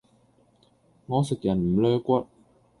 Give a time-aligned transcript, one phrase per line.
[1.05, 2.25] 我食人唔 𦧲 骨